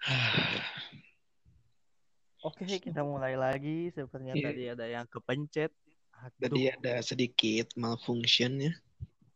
[2.40, 3.92] Oke, kita mulai lagi.
[3.92, 4.46] Sepertinya Iya.
[4.48, 5.72] tadi ada yang kepencet.
[6.20, 8.72] Aduh, Tadi ada sedikit malfunction ya,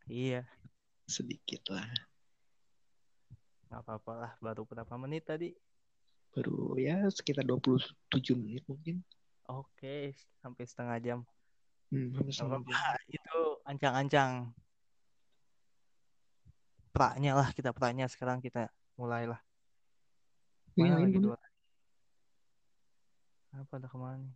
[0.04, 0.44] iya,
[1.08, 1.88] sedikit lah.
[3.72, 4.32] nggak apa-apa lah.
[4.36, 5.56] Baru berapa menit tadi?
[6.36, 9.00] Baru ya sekitar 27 menit mungkin.
[9.48, 10.12] Oke,
[10.44, 11.18] sampai setengah jam.
[11.88, 12.80] Hmm, hampir Nggak setengah jam.
[13.08, 14.32] Itu ancang-ancang.
[16.92, 18.68] Praknya lah, kita praknya sekarang kita
[19.00, 19.40] mulailah.
[20.74, 21.38] Ini Mana lagi dua?
[23.54, 24.18] Apa ada ke mana?
[24.18, 24.34] nih?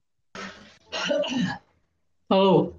[2.31, 2.79] Halo.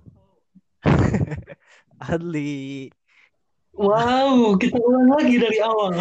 [2.07, 2.87] Adli.
[3.75, 5.91] Wow, kita ulang lagi dari awal.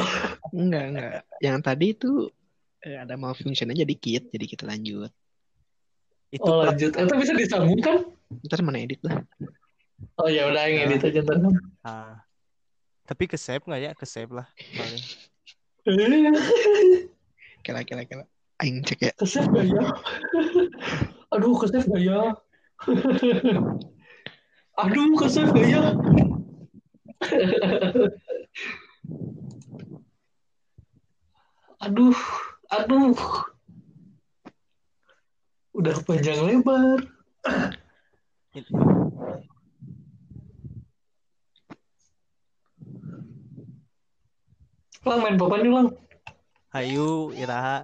[0.55, 1.27] Enggak, enggak.
[1.43, 2.31] Yang tadi itu
[2.87, 5.11] eh, ada malfunction aja dikit, jadi kita lanjut.
[6.31, 6.95] Itu Oh lanjut.
[6.95, 8.07] Itu bisa disambung kan?
[8.47, 9.19] Ntar mana edit lah.
[10.15, 11.43] Oh ya udah yang edit aja ntar.
[11.83, 12.23] Ah.
[13.03, 13.91] Tapi ke save nggak ya?
[13.99, 14.47] Ke save lah.
[17.69, 18.25] Kela, kela.
[18.65, 19.13] Aing cek ya.
[19.21, 19.93] Kesef gak ya?
[21.37, 22.33] Aduh, kesef gak ya?
[24.81, 25.93] Aduh, kesef gak ya?
[31.85, 32.17] Aduh,
[32.73, 33.21] aduh.
[35.77, 37.05] Udah panjang lebar.
[45.05, 46.08] Lang main papan nih, Lang.
[46.79, 47.83] Hayu, Iraha.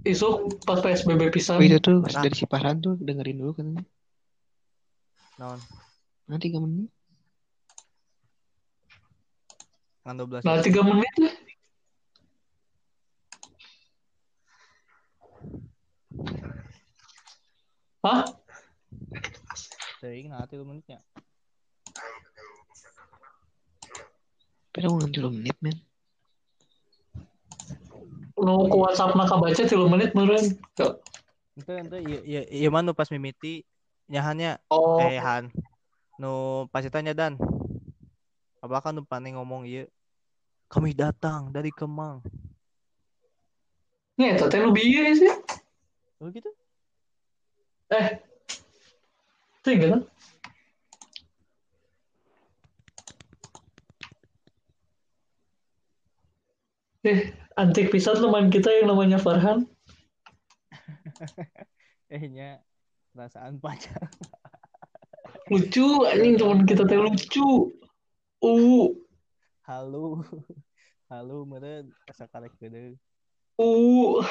[0.00, 1.60] Isuk pas PSBB pisan.
[1.60, 2.24] Oh, itu tuh Nah.
[2.24, 3.84] dari si Farhan tuh dengerin dulu katanya.
[5.36, 5.60] Non.
[6.24, 6.88] Nanti tiga menit.
[10.00, 11.32] Kan 12 Nah, tiga menit ya.
[18.00, 18.24] Hah?
[20.00, 21.04] Teuing nah 3 menitnya.
[24.72, 25.76] Tapi mau tiga menit men.
[28.40, 30.56] Nu ku WhatsApp nak baca 3 menit meureun.
[30.72, 30.96] Tuh.
[31.60, 33.68] Ente ente iya iya iya mah nu pas mimiti
[34.08, 35.52] nyahannya Oh, eh Han.
[36.16, 37.36] Nu pas tanya dan.
[38.64, 39.84] Apa kan nu paling ngomong iya.
[40.72, 42.24] Kami datang dari Kemang.
[44.20, 45.32] nih teh nu bieu sih.
[46.20, 46.48] Oh gitu?
[47.88, 48.20] Eh.
[49.64, 50.02] Tinggal kan?
[57.00, 59.68] Eh, antik pisan teman kita yang namanya Farhan.
[62.10, 62.58] Eh nya
[63.14, 64.10] perasaan pacar.
[65.52, 67.70] Lucu, anjing teman kita teh lucu.
[68.42, 68.90] Uh,
[69.62, 70.26] Halo.
[71.06, 72.98] Halo meureun asa karek geudeung.
[73.62, 74.18] uh.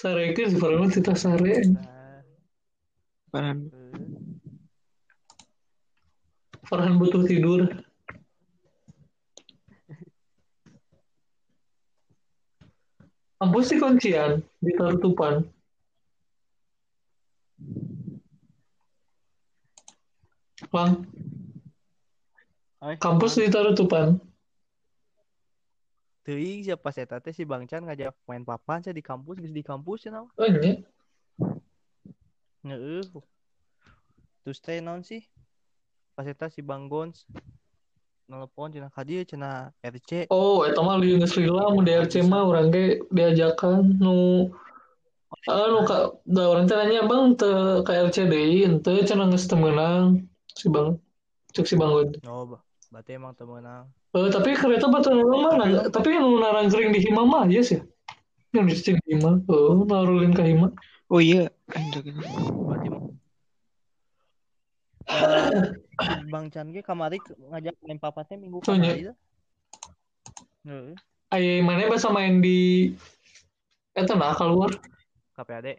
[0.00, 1.68] Sarekeun si Farhan mah kita sare.
[1.68, 2.24] Nah,
[3.28, 3.68] Farhan.
[6.70, 7.66] Farhan butuh tidur.
[13.42, 15.42] Kampus di kuncian di Tarutupan.
[20.70, 21.02] Bang,
[22.86, 23.42] Oi, kampus kumaha?
[23.42, 24.08] di Tarutupan.
[26.22, 30.06] Teuing siapa eta teh si Bang Chan ngajak main papan saya di kampus di kampus
[30.06, 30.30] cenah.
[30.38, 30.78] Oh, iya.
[32.62, 33.02] Heeh.
[34.46, 35.26] Terus teh naon sih?
[36.20, 37.24] Pas eta si Bang Gons
[38.28, 40.28] nelpon cenah ka dieu cenah RC.
[40.28, 44.52] Oh, eta mah lieu geus lila mun DRC mah urang ge diajakan nu
[45.48, 49.56] anu ka da urang teh nanya Bang teu ka RC deui henteu cenah geus teu
[49.56, 51.00] meunang si Bang.
[51.56, 52.12] Cek si Bang Gun.
[52.28, 52.60] Oh, ba-
[52.92, 53.88] berarti emang teu meunang.
[54.12, 55.88] Eh, tapi kereta batu nu mana?
[55.88, 57.80] Tapi nu narangkering di Hima mah yes ya.
[58.52, 59.40] Yang di sini Hima.
[59.48, 60.68] Oh, narulin ke Hima.
[61.08, 62.04] Oh iya, itu.
[62.04, 63.08] Berarti mah
[65.10, 65.64] Eh,
[66.30, 68.76] Bang Chan ge kamari ngajak main papan teh minggu Oh, iya.
[68.76, 69.16] kamari teh.
[70.66, 70.94] Heeh,
[71.30, 72.90] Aya mana bahasa main di
[73.94, 74.70] eta nah keluar.
[75.38, 75.78] KPAD.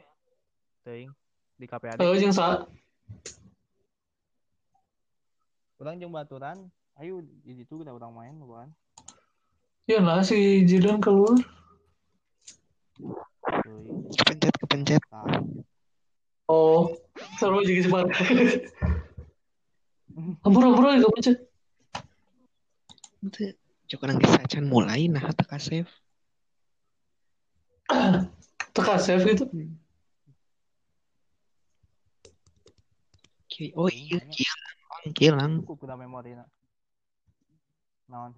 [0.87, 1.11] Teuing
[1.59, 2.01] di KPAD.
[2.01, 2.65] Eh, jeung sa
[5.81, 6.69] Urang jeung baturan,
[7.01, 8.69] ayo di situ kita urang main bukan?
[9.89, 11.33] ya nah si Jidan keluar.
[14.13, 15.01] Kepencet, kepencet.
[15.09, 15.25] Tah.
[16.45, 16.93] Oh,
[17.41, 17.89] seru juga si
[20.21, 20.45] Par.
[20.45, 21.37] Ampun ampun aja gak pencet.
[23.21, 23.41] Itu
[23.91, 25.91] Cok nang disacan mulai nah teka save.
[28.71, 29.45] Teka save gitu.
[33.51, 35.51] Ki- Oh iya, kilang, kilang.
[35.59, 36.47] Cukup udah memori na.
[38.07, 38.31] Naon?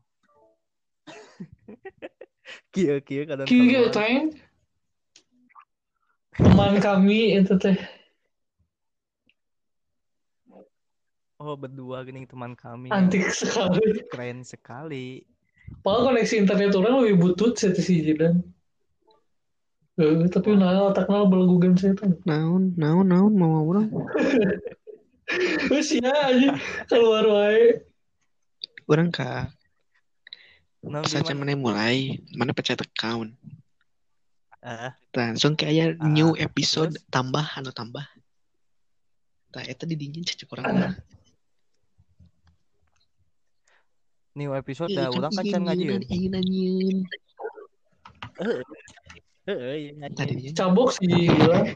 [2.74, 3.94] Kieu kieu kadang Kieu keluar.
[3.94, 4.34] teng.
[6.34, 7.78] Teman kami itu teh
[11.42, 12.94] Oh berdua gini teman kami.
[12.94, 14.06] Antik sekali.
[14.08, 15.26] Keren sekali.
[15.82, 18.44] Padahal koneksi internet orang lebih butut sih si Jidan.
[19.94, 22.18] Eh, tapi nah otaknya belagu game setan.
[22.26, 23.90] Naon, naon, naon mau orang.
[25.72, 27.82] Wes ya aja keluar wae.
[28.86, 29.50] Orang ka
[30.84, 33.32] Nah, saja mana mulai, mana pencet account.
[34.60, 37.08] Ah, Langsung kayak Ah, new episode terus?
[37.08, 38.04] tambah anu tambah.
[39.48, 40.92] Tah eta didingin cecek orang.
[44.34, 46.02] New episode Iya, dah orang kan can iya ngajian.
[50.14, 51.74] Tadi Cabok sih gila.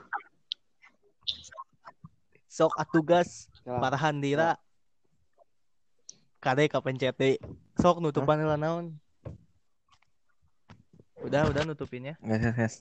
[2.49, 3.77] Sok atugas Ya.
[3.83, 4.55] parahan dira.
[6.39, 7.35] Kade kapencet deui.
[7.75, 8.95] Sok nutupan lah naon.
[11.19, 12.15] Udah, udah nutupinnya.
[12.23, 12.73] Yes, yes, yes.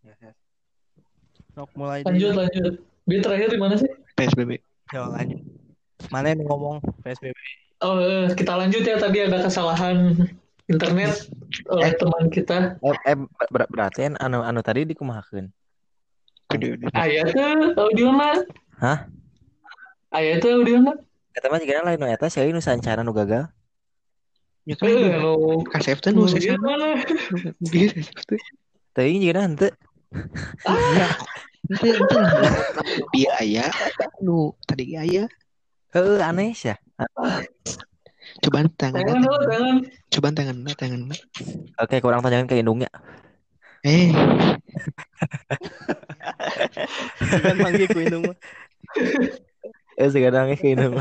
[0.00, 0.36] Yes, yes.
[1.52, 2.74] Sok mulai Lanjut lanjut.
[3.04, 3.90] Bi terakhir di mana sih?
[4.16, 4.56] PSBB.
[4.96, 5.51] Yo, lanjut.
[6.12, 7.32] Mana yang ngomong PSBB?
[7.80, 10.28] Oh, eh, kita lanjut ya tadi ada kesalahan
[10.68, 11.26] internet
[11.72, 12.76] oleh teman kita.
[12.78, 13.16] Eh, eh
[13.48, 15.48] ber- berarti kan anu anu tadi dikumahakeun.
[16.52, 16.76] Gede.
[16.92, 18.44] Ayat tuh audio na.
[18.76, 19.08] Hah?
[20.12, 20.92] Ayat tuh audio na.
[21.32, 23.48] Eta mah jigana lain nu eta sih nu sancana nu gagal.
[24.68, 26.28] Ya kan Eh, nu kasep teh nu
[26.60, 27.00] mana?
[28.94, 29.72] Jigana henteu.
[31.72, 32.32] Ente ente lah
[33.16, 33.66] biaya
[34.20, 35.24] nu tadi ge aya.
[35.92, 36.72] Heeh aneh sih.
[38.42, 39.76] Cobaan tangan Tangan tangan.
[40.08, 41.00] Cobaan tangan tangan
[41.78, 42.88] Oke, kurang tanyakan ke indungnya.
[43.82, 44.12] Eh,
[47.44, 48.24] Kan manggil ku indung.
[49.98, 50.96] Eh sekarang ke indung.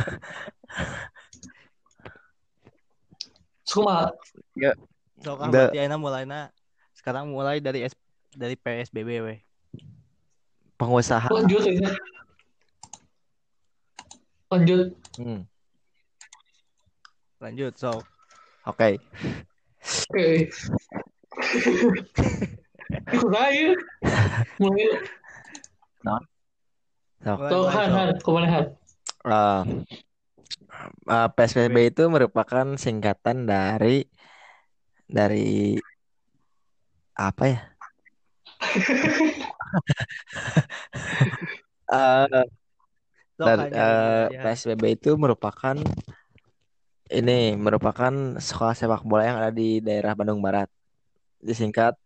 [3.63, 4.11] Suma.
[5.21, 5.69] Sok ah Udah.
[5.69, 6.49] berarti ayeuna mulainya
[6.97, 7.93] sekarang mulai dari S
[8.33, 9.35] dari PSBB we.
[10.81, 11.29] Pengusaha.
[11.29, 11.93] Lanjut aja.
[14.51, 14.91] Lanjut.
[15.15, 15.47] Hmm.
[17.39, 18.03] Lanjut, sok.
[18.67, 18.99] Oke.
[20.11, 20.51] Oke.
[23.15, 23.71] Kumaha ieu?
[24.59, 24.91] Mulai.
[26.03, 26.23] Mulai,
[27.23, 27.95] mulai, Han, sok.
[27.95, 28.65] Han, ke mana Han?
[29.23, 29.63] Eh,
[31.07, 34.03] eh, PSBB itu merupakan singkatan dari
[35.07, 35.79] dari
[37.15, 37.59] apa ya?
[41.91, 42.60] Eh, Sok
[43.47, 44.41] dan eh, aja.
[44.45, 45.75] PSBB itu merupakan
[47.11, 50.71] ini merupakan sekolah sepak bola yang ada di daerah Bandung Barat.
[51.41, 51.97] Disingkat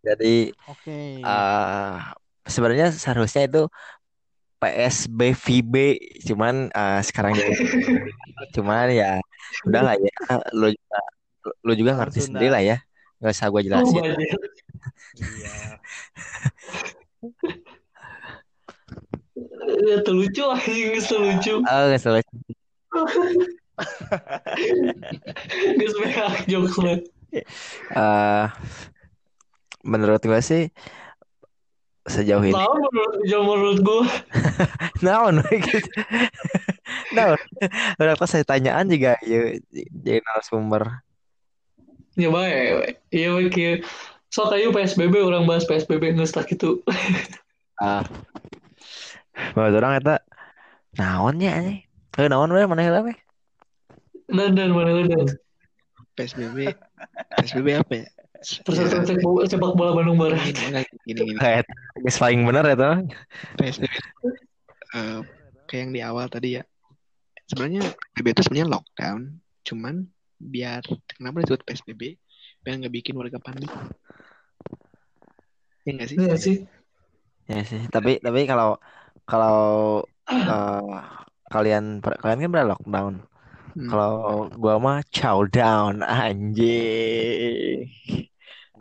[0.00, 1.20] jadi Oke.
[1.20, 1.96] eh
[2.46, 3.62] sebenarnya seharusnya itu
[4.62, 5.74] PSBVB
[6.24, 7.52] cuman eh, sekarang jadi
[8.56, 9.20] cuman ya
[9.68, 10.14] udah lah ya
[10.56, 10.98] lu juga
[11.66, 12.40] lu juga ngerti Sunda.
[12.40, 12.78] sendiri lah ya
[13.20, 14.40] nggak usah gue Oh, jelasin banyak.
[15.16, 15.56] Iya.
[19.86, 21.60] Ya, terlucu anjing, geus terlucu.
[21.60, 22.24] oh nggak salah
[25.76, 26.96] Geus beak jokes lah.
[27.92, 28.44] Eh,
[29.84, 30.72] menurut gue sih
[32.06, 33.80] sejauh ini Tahu menurut menurut
[35.04, 35.90] naon we gitu
[37.98, 41.02] udah pas saya tanyaan juga ya jadi narasumber
[42.16, 42.96] Ya bae.
[43.12, 43.84] Iya we kieu.
[44.32, 46.80] Sok ayo PSBB orang bahas PSBB tak kitu.
[47.76, 48.00] ah
[49.54, 50.16] menurut orang eta
[50.96, 51.80] naonnya anjing
[52.16, 53.12] Eh, naon we mana heula we
[54.32, 55.28] Dan dan mana dan.
[56.16, 56.72] PSBB.
[57.36, 58.06] PSBB apa ya?
[58.64, 60.40] Persatuan sepak bola, sepak bola Bandung Barat.
[60.40, 61.38] Gini, gini, gini.
[61.38, 61.68] Kayak
[62.00, 63.04] geus paling bener eta
[63.60, 63.92] PSBB
[64.96, 65.20] eh,
[65.68, 66.64] kayak yang di awal tadi ya.
[67.46, 67.84] Sebenarnya
[68.16, 69.20] PSBB itu sebenarnya lockdown,
[69.62, 69.94] cuman
[70.40, 72.02] biar kenapa disebut PSBB?
[72.64, 73.70] Biar nggak bikin warga panik.
[75.84, 76.16] Ya nggak sih?
[76.16, 76.56] Iya sih.
[77.46, 78.80] Ya sih, tapi tapi kalau
[79.26, 80.98] kalau eh,
[81.50, 83.14] kalian kalian kan pada lockdown.
[83.76, 83.88] Hmm.
[83.92, 84.14] Kalau
[84.56, 87.84] gua mah chow down anjing.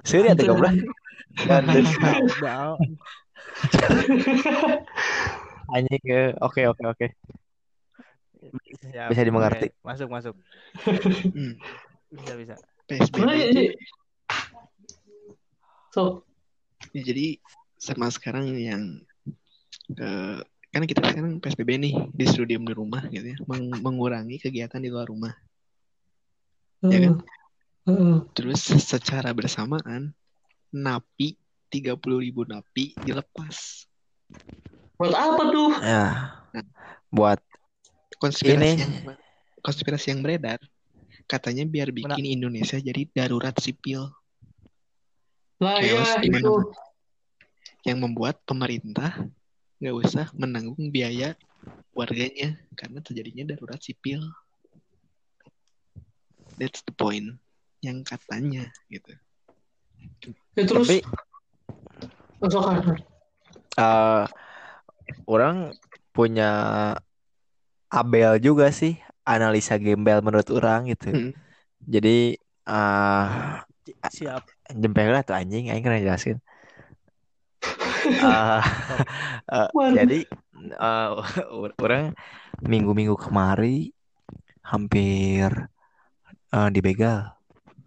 [0.08, 0.72] Serius ya goblok.
[1.36, 1.60] Udah.
[5.76, 6.04] anjing.
[6.08, 6.32] eh.
[6.40, 7.08] Oke oke oke.
[8.86, 9.10] Siap.
[9.12, 9.68] Bisa dimengerti.
[9.74, 10.36] Oke, Masuk, masuk.
[10.86, 11.54] Hmm.
[12.14, 12.56] Bisa, bisa.
[12.86, 13.74] PSBB?
[15.90, 16.22] Sok.
[16.94, 17.42] ya, jadi
[17.82, 19.02] sama sekarang yang
[19.92, 20.40] eh,
[20.70, 24.90] kan kita sekarang PSBB nih disuruh diem di rumah gitu ya, meng- mengurangi kegiatan di
[24.90, 25.32] luar rumah.
[26.84, 27.14] Ya kan?
[27.86, 28.16] Heeh.
[28.34, 30.12] Terus secara bersamaan
[30.70, 31.38] napi
[31.72, 33.88] 30.000 ribu napi dilepas.
[34.98, 35.72] Buat apa tuh?
[35.80, 36.06] Ya.
[37.10, 37.40] Buat
[38.16, 38.80] Konspirasi Ini.
[38.80, 38.94] yang
[39.60, 40.60] konspirasi yang beredar
[41.26, 44.08] katanya biar bikin Indonesia jadi darurat sipil
[45.60, 45.96] Nah itu.
[46.00, 46.72] mana-mana.
[47.84, 49.26] yang membuat pemerintah
[49.86, 51.38] nggak usah menanggung biaya
[51.94, 54.18] warganya karena terjadinya darurat sipil.
[56.58, 57.38] That's the point
[57.86, 59.14] yang katanya gitu.
[60.58, 60.98] Ya terus Tapi
[63.78, 64.26] eh
[65.30, 65.78] orang
[66.10, 66.50] punya
[67.94, 71.14] Abel juga sih analisa gembel menurut orang gitu.
[71.14, 71.32] Hmm.
[71.86, 73.30] Jadi eh
[73.86, 74.42] Siap.
[74.74, 76.42] jempel lah tuh anjing aing kena jelasin.
[79.78, 79.96] Waduh.
[79.98, 80.20] jadi
[80.80, 81.10] eh,
[81.82, 82.14] orang
[82.64, 83.92] minggu-minggu kemari
[84.66, 85.70] hampir
[86.54, 87.36] eh, dibegal.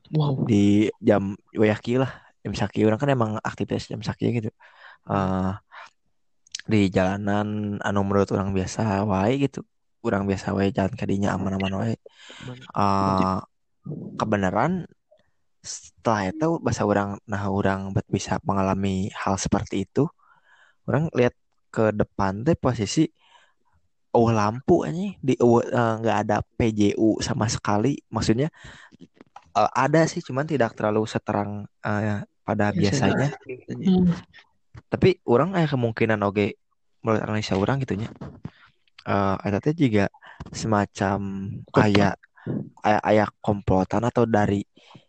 [0.08, 0.48] Wow.
[0.48, 2.08] di jam wayaki lah
[2.40, 2.80] jam saki.
[2.88, 4.50] Orang kan emang aktivitas jam saki gitu.
[5.08, 5.52] Eh
[6.68, 9.60] di jalanan anu menurut orang biasa wae gitu.
[10.00, 11.94] Orang biasa wae jalan kadinya aman-aman wae.
[12.72, 13.36] Eh
[14.16, 14.88] kebenaran
[15.58, 20.06] setelah itu bahasa orang nah orang bet bisa mengalami hal seperti itu
[20.86, 21.34] orang lihat
[21.68, 23.10] ke depan teh posisi
[24.16, 28.00] oh lampu ini di eh, nggak ada PJU sama sekali.
[28.08, 28.48] Maksudnya
[29.54, 33.36] eh, ada sih cuman tidak terlalu seterang eh, pada biasanya.
[33.44, 33.92] Biasanya.
[33.92, 34.06] hmm,
[34.88, 36.56] tapi orang aya kemungkinan oke
[37.04, 38.10] menurut analisa orang gitu nya
[39.08, 40.10] eh eta teh juga
[40.52, 41.18] semacam
[41.72, 42.14] kayak
[42.84, 44.64] aya aya komplotan atau dari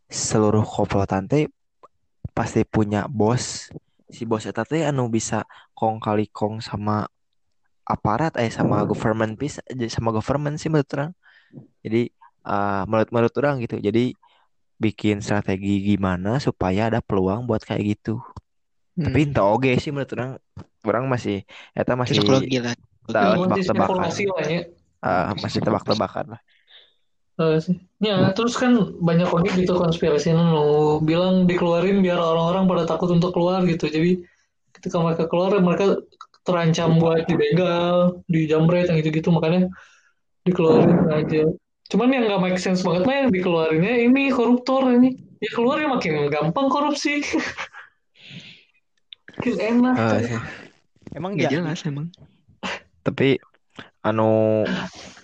[0.10, 1.46] seluruh komplotan teh
[2.34, 3.70] pasti punya bos.
[4.10, 5.46] Si bos eta teh anu bisa
[5.78, 7.06] kong kali kong sama
[7.86, 11.12] aparat eh sama government piece sama government sih menurut orang.
[11.86, 12.10] Jadi
[12.50, 13.78] eh, menurut menurut orang gitu.
[13.82, 14.14] Jadi
[14.80, 18.22] bikin strategi gimana supaya ada peluang buat kayak gitu.
[19.00, 19.28] Tapi Hmm.
[19.32, 20.32] entah oge sih menurut orang.
[20.84, 21.44] Orang masih
[21.76, 22.16] eta masih
[23.10, 24.10] tahu tebak-tebakan.
[25.00, 26.42] Eh, masih tebak-tebakan lah.
[28.04, 33.32] Ya, terus kan banyak lagi gitu konspirasi nu bilang dikeluarin biar orang-orang pada takut untuk
[33.32, 33.88] keluar gitu.
[33.88, 34.20] Jadi
[34.76, 36.04] ketika mereka keluar mereka
[36.44, 39.72] terancam buat dibegal, dijamret yang gitu-gitu makanya
[40.44, 41.48] dikeluarin aja.
[41.90, 45.16] Cuman yang nggak make sense banget mah yang dikeluarinnya ini koruptor ini.
[45.40, 47.24] Ya keluar ya makin gampang korupsi.
[49.40, 49.96] makin enak.
[50.28, 50.36] Sih.
[51.16, 52.12] Emang Nggak jadi jelas emang.
[53.00, 53.40] tapi
[54.04, 54.68] anu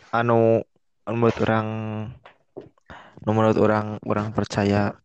[0.10, 0.64] anu
[1.10, 1.68] menurut orang
[3.26, 4.98] menurut orang orang percaya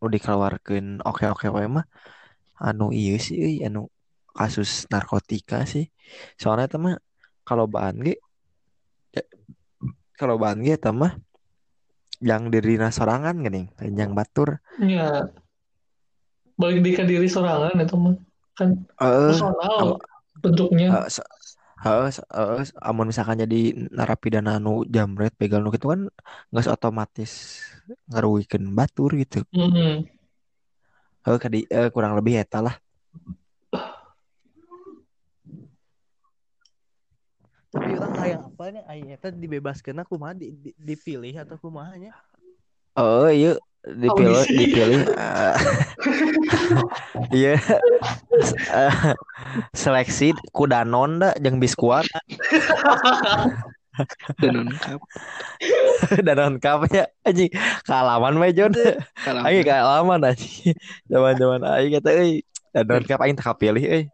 [0.00, 1.84] lu dikeluarkan oke oke wae mah
[2.60, 3.88] anu iya sih anu
[4.32, 5.88] kasus narkotika sih
[6.36, 6.96] soalnya itu mah
[7.44, 8.16] kalau bahan ge
[9.12, 9.24] ya,
[10.16, 11.16] kalau bahan ge eta mah
[12.20, 15.28] yang diri sorangan geuning yang batur Ya.
[16.56, 18.16] Balik di diri sorangan itu mah
[18.56, 18.72] kan
[19.04, 20.00] eh personal
[20.40, 21.04] bentuknya.
[21.04, 21.28] Eh, se-
[21.84, 26.00] heeh, heeh, amun misalkan jadi narapidana nu jamret begal nu gitu kan
[26.50, 27.60] nggak otomatis
[28.08, 29.44] ngaruhikeun batur gitu.
[29.52, 30.08] Hmm.
[31.26, 32.76] Heuh, kadi eh, kurang lebih eta lah.
[37.76, 42.16] tapi orang hayang apa nih aya eta dibebaskeun kumaha di, di, dipilih atau kumahanya
[42.96, 44.54] Oh iya dipilih Audisi.
[44.58, 45.54] dipilih eh,
[47.38, 47.54] iya.
[48.74, 48.94] Eh,
[49.80, 52.10] seleksi kudanon da jeung biskuat.
[54.42, 55.00] Dan lengkap.
[56.20, 57.48] danon kapnya anjing
[57.88, 58.74] kaalaman mah Jon.
[59.24, 60.76] Kalau aing kaalaman anjing
[61.08, 64.04] zaman-zaman aing kata euy danon kap aing tak kapilih euy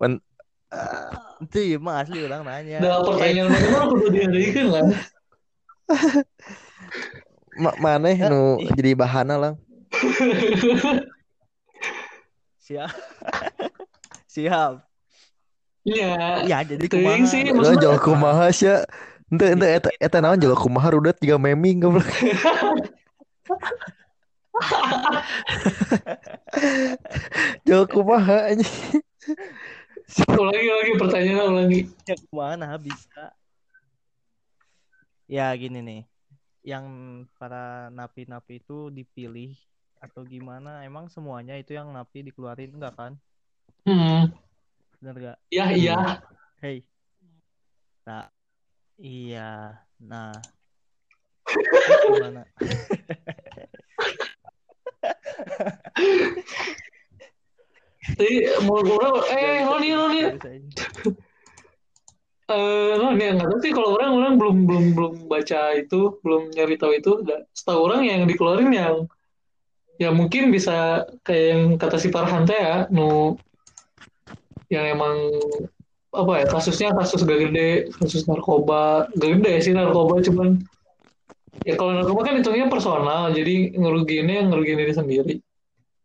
[0.00, 0.22] Wen-
[1.44, 2.78] itu ya mah asli orang nanya.
[2.82, 4.84] Nah, pertanyaan mana kudu dihadirkan lah.
[7.58, 9.54] Ma- maneh nu jadi bahana lang
[12.64, 12.90] siap
[14.34, 14.86] siap
[15.88, 16.44] Iya.
[16.44, 18.68] ya jadi kumaha sih, Lo maksudnya- jual kumaha sih
[19.28, 22.04] Ente ente eta eta naon jual kumaha rudet juga meming goblok.
[27.66, 29.00] jual kumaha anjing.
[30.32, 31.80] Ulangi lagi pertanyaan ulangi.
[32.08, 33.36] ya ke mana bisa
[35.28, 36.00] ya gini nih
[36.68, 36.84] yang
[37.40, 39.56] para napi-napi itu dipilih
[40.04, 40.84] atau gimana?
[40.84, 43.12] Emang semuanya itu yang napi dikeluarin enggak kan?
[43.88, 44.28] Hmm.
[44.98, 46.20] bener gak Ya iya.
[46.60, 46.84] hey.
[48.04, 48.28] Nah
[49.00, 49.80] iya.
[50.02, 50.34] Nah.
[52.12, 52.42] Gimana?
[58.18, 60.22] Jadi mau orang eh Roni Roni.
[62.48, 66.74] Eh Roni nggak tahu sih kalau orang orang belum belum belum baca itu belum nyari
[66.80, 67.12] tahu itu.
[67.52, 69.04] Setahu orang yang dikeluarin yang
[70.00, 73.36] ya mungkin bisa kayak yang kata si Farhan teh ya, nu
[74.72, 75.16] yang emang
[76.08, 80.56] apa ya kasusnya kasus gak gede, kasus narkoba gak gede sih narkoba cuman
[81.68, 85.34] ya kalau narkoba kan hitungnya personal jadi ngerugiinnya ngerugiin diri sendiri.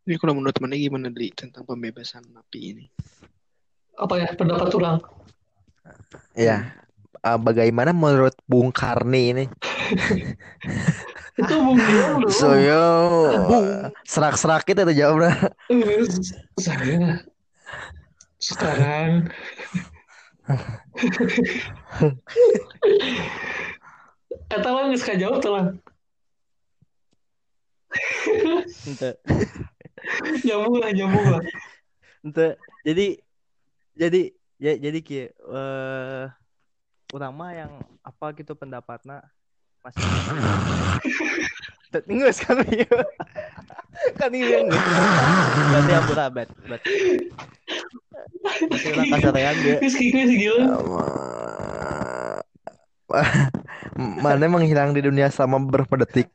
[0.04, 2.84] Jadi kalau menurut mana gimana dari tentang pembebasan napi ini?
[3.94, 4.98] apa ya pendapat orang
[6.36, 6.74] Ya.
[7.24, 9.44] Ah, bagaimana menurut Bung Karni ini?
[11.34, 12.86] itu mungkin dong Soyo
[14.06, 15.34] serak-serak kita tuh jawabnya.
[15.72, 16.04] Eh,
[16.60, 17.20] saya
[18.38, 19.32] sekarang
[24.52, 25.64] Eta lah nggak suka jawab tuh lah
[28.86, 29.10] ente.
[30.44, 31.42] Nyambung lah nyambung lah.
[32.24, 32.48] Ente.
[32.84, 33.06] Jadi
[33.94, 34.22] jadi
[34.64, 36.24] ya jadi ki eh
[37.12, 39.20] urang mah yang apa gitu pendapatnya
[39.84, 40.00] masih
[41.94, 42.88] Tinggal kan iya.
[44.16, 46.92] kan ini yang berarti ampun abad berarti
[48.88, 49.76] orang kasarean dia
[53.94, 56.26] Mana menghilang di dunia selama beberapa detik?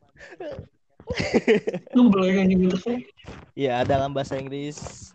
[1.92, 2.76] gitu.
[2.80, 3.04] Kan
[3.52, 5.12] ya dalam bahasa Inggris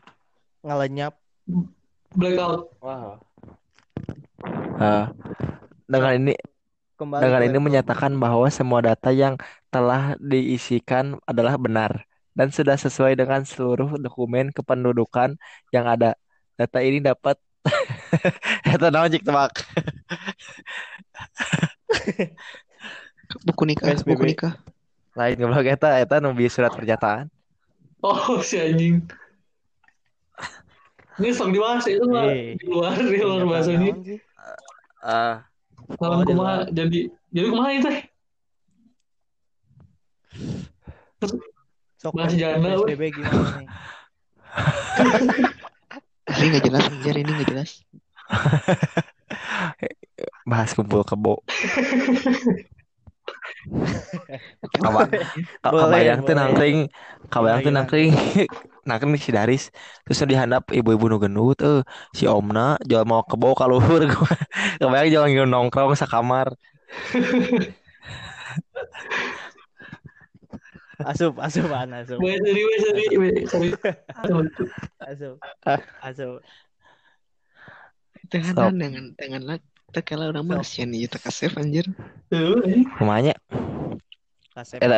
[0.62, 1.18] ngelenyap
[2.18, 3.20] blackout wow
[4.76, 5.08] Ah,
[5.88, 6.34] dengan ini
[7.00, 9.40] kembali dengan ini menyatakan bahwa semua data yang
[9.72, 12.04] telah diisikan adalah benar
[12.36, 15.40] dan sudah sesuai dengan seluruh dokumen kependudukan
[15.72, 16.20] yang ada.
[16.60, 17.40] Data ini dapat
[18.76, 19.64] Eta naon cik tebak.
[23.48, 24.14] Buku nikah, PSBB.
[24.14, 24.54] buku nikah.
[25.18, 27.32] Lain goblok eta eta nu surat pernyataan.
[28.06, 29.02] oh si anjing
[31.16, 32.56] ini sok dibahas itu mah Eh.
[32.56, 34.20] di luar di luar bahasa ini?
[35.00, 35.46] Ah,
[35.96, 38.00] Salam di kumaha jadi jadi kumaha itu teh
[41.96, 42.76] Sok Bahas janda.
[42.76, 43.68] PSBB gimana nih?
[46.36, 47.72] Ini nggak jelas, anjir ini nggak jelas.
[50.50, 51.42] bahas kumpul kebo.
[55.66, 56.90] Kabayang tuh nangkring
[57.34, 58.14] kabayang tuh nangkring.
[58.86, 59.74] Nangkring si Daris
[60.06, 61.82] terus dihandap ibu-ibu nu gendut eh
[62.14, 64.06] si Omna jual mau kebo ka luhur.
[64.82, 66.54] Kabayang jalan ngieu nongkrong sakamar
[70.96, 73.70] Asup, asup, sorry wes sorry wes sorry.
[75.04, 75.36] Asup,
[75.68, 75.82] Ah.
[76.08, 76.40] asup.
[78.32, 79.60] Dengan dengan dengan.
[79.94, 81.86] Terkala orang mah sian ieu teh kasef anjir.
[83.00, 83.34] Rumahnya
[84.56, 84.80] Kasep.
[84.80, 84.96] eta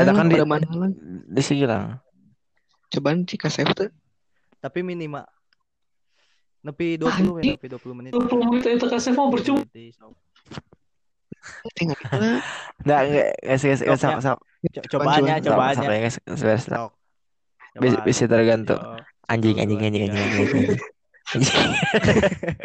[0.00, 0.90] eta kan di Pada mana lah?
[1.28, 1.42] di
[2.94, 3.90] Cobaan kasef tuh.
[4.62, 5.26] Tapi minimal
[6.64, 8.10] nepi 20 ya, nepi 20 menit.
[8.16, 9.60] 20 menit itu kasih mau percuma.
[12.80, 15.88] Nggak, nggak, guys, guys, guys, sok, sok, Co- Cobaannya, cobaannya.
[15.92, 16.90] ya, guys, guys, sok.
[17.76, 18.80] Bisa, bisa tergantung.
[19.28, 20.48] Anjing, anjing, anjing, anjing, anjing.
[20.48, 21.70] Anjing.